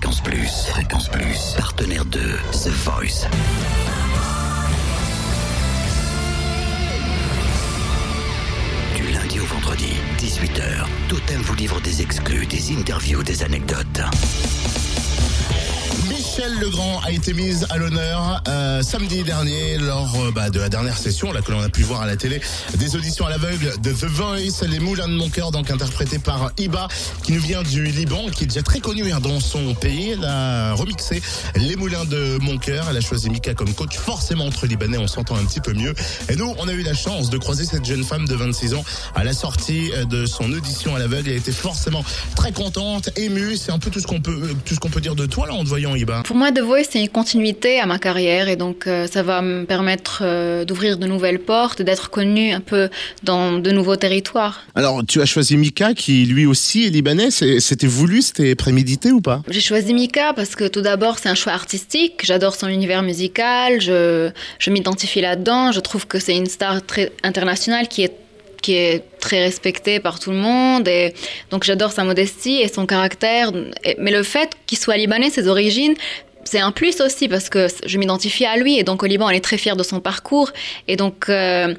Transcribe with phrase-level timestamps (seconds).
[0.00, 0.66] Fréquence Plus.
[0.70, 1.54] Fréquence Plus.
[1.58, 2.20] Partenaire de
[2.52, 3.28] The Voice.
[8.96, 14.00] Du lundi au vendredi, 18h, Totem vous livre des exclus, des interviews, des anecdotes.
[16.40, 20.70] Michel Legrand a été mise à l'honneur euh, samedi dernier lors euh, bah, de la
[20.70, 22.40] dernière session, là que l'on a pu voir à la télé,
[22.78, 26.50] des auditions à l'aveugle de The Voice, les moulins de mon cœur, donc interprété par
[26.56, 26.88] Iba,
[27.22, 30.12] qui nous vient du Liban, qui est déjà très connu hein, dans son pays.
[30.12, 31.20] Elle a remixé
[31.56, 32.86] les moulins de mon cœur.
[32.88, 35.92] Elle a choisi Mika comme coach, forcément entre Libanais, on s'entend un petit peu mieux.
[36.30, 38.84] Et nous, on a eu la chance de croiser cette jeune femme de 26 ans
[39.14, 41.28] à la sortie euh, de son audition à l'aveugle.
[41.28, 42.02] Elle était forcément
[42.34, 43.58] très contente, émue.
[43.58, 45.46] C'est un peu tout ce qu'on peut, euh, tout ce qu'on peut dire de toi
[45.46, 46.22] là en te voyant, Iba.
[46.30, 49.42] Pour moi, The Voice, c'est une continuité à ma carrière et donc euh, ça va
[49.42, 52.88] me permettre euh, d'ouvrir de nouvelles portes, d'être connue un peu
[53.24, 54.62] dans de nouveaux territoires.
[54.76, 57.32] Alors, tu as choisi Mika, qui lui aussi est libanais.
[57.32, 59.42] C'était voulu, c'était prémédité ou pas?
[59.48, 62.20] J'ai choisi Mika parce que tout d'abord, c'est un choix artistique.
[62.22, 65.72] J'adore son univers musical, je, je m'identifie là-dedans.
[65.72, 68.14] Je trouve que c'est une star très internationale qui est
[68.60, 71.14] qui est très respectée par tout le monde et
[71.50, 73.52] donc j'adore sa modestie et son caractère.
[73.98, 75.94] Mais le fait qu'il soit libanais ses origines
[76.44, 79.30] c'est un plus aussi parce que je m'identifie à lui et donc au Liban on
[79.30, 80.50] est très fier de son parcours.
[80.88, 81.74] Et donc euh,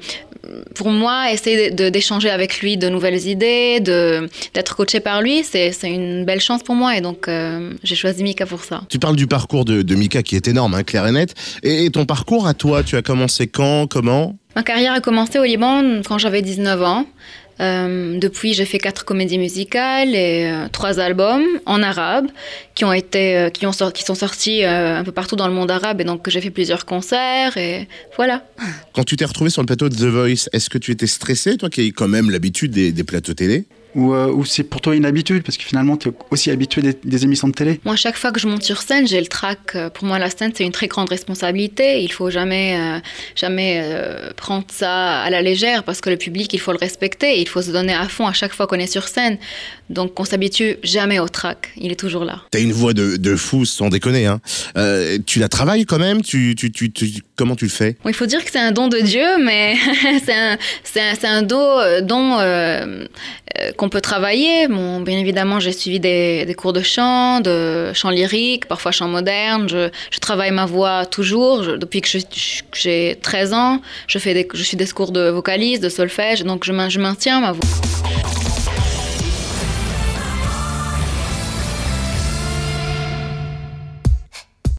[0.74, 5.72] pour moi essayer de- d'échanger avec lui de nouvelles idées d'être coaché par lui c'est
[5.72, 8.98] c'est une belle chance pour moi et donc euh, j'ai choisi Mika pour ça Tu
[8.98, 11.34] parles du parcours de, de Mika qui est énorme, hein, clair et net.
[11.62, 14.36] Et, et ton parcours à toi, tu as commencé quand, comment?
[14.56, 17.06] Ma carrière a commencé au Liban quand j'avais 19 ans.
[17.60, 22.26] Euh, depuis, j'ai fait quatre comédies musicales et euh, trois albums en arabe
[22.74, 25.46] qui ont été, euh, qui ont sor- qui sont sortis euh, un peu partout dans
[25.46, 28.42] le monde arabe et donc j'ai fait plusieurs concerts et voilà.
[28.94, 31.56] Quand tu t'es retrouvé sur le plateau de The Voice, est-ce que tu étais stressé,
[31.56, 33.64] toi qui as quand même l'habitude des plateaux télé?
[33.94, 36.80] Ou, euh, ou c'est pour toi une habitude Parce que finalement, tu es aussi habitué
[36.82, 37.80] des, des émissions de télé.
[37.84, 39.58] Moi, chaque fois que je monte sur scène, j'ai le trac.
[39.74, 42.02] Euh, Pour moi, la scène, c'est une très grande responsabilité.
[42.02, 42.98] Il faut jamais, euh,
[43.36, 47.40] jamais euh, prendre ça à la légère parce que le public, il faut le respecter.
[47.40, 49.36] Il faut se donner à fond à chaque fois qu'on est sur scène.
[49.90, 51.70] Donc, on s'habitue jamais au trac.
[51.76, 52.40] Il est toujours là.
[52.50, 54.24] T'as une voix de, de fou, sans déconner.
[54.26, 54.40] Hein.
[54.78, 56.22] Euh, tu la travailles quand même?
[56.22, 57.96] Tu, tu, tu, tu- Comment tu le fais?
[58.02, 59.74] Bon, il faut dire que c'est un don de Dieu, mais
[60.24, 63.06] c'est un, c'est un, un don, don euh,
[63.76, 64.68] qu'on peut travailler.
[64.68, 69.68] Bon, bien évidemment, j'ai suivi des, cours de chant, de chant lyrique, parfois chant moderne.
[69.68, 69.90] Je,
[70.20, 71.62] travaille ma voix toujours.
[71.78, 72.08] Depuis que
[72.74, 76.72] j'ai 13 ans, je, fais je suis des cours de vocalise, de solfège, donc je,
[76.88, 78.21] je maintiens ma voix.